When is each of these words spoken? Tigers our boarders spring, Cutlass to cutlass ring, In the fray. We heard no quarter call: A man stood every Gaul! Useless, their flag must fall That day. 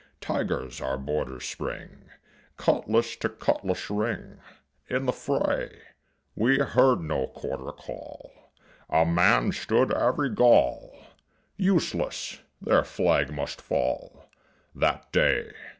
Tigers 0.19 0.81
our 0.81 0.97
boarders 0.97 1.45
spring, 1.45 2.09
Cutlass 2.57 3.15
to 3.17 3.29
cutlass 3.29 3.87
ring, 3.91 4.39
In 4.89 5.05
the 5.05 5.13
fray. 5.13 5.79
We 6.35 6.57
heard 6.57 7.01
no 7.01 7.27
quarter 7.27 7.71
call: 7.71 8.31
A 8.89 9.05
man 9.05 9.51
stood 9.51 9.93
every 9.93 10.31
Gaul! 10.31 10.97
Useless, 11.55 12.39
their 12.59 12.83
flag 12.83 13.31
must 13.31 13.61
fall 13.61 14.27
That 14.73 15.11
day. 15.11 15.53